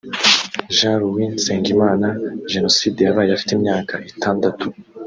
Jean 0.75 0.97
Louis 1.01 1.31
Nsengimana 1.35 2.07
Jenoside 2.51 2.99
yabaye 3.03 3.29
afite 3.33 3.51
imyaka 3.57 3.95
itandatu 4.11 4.65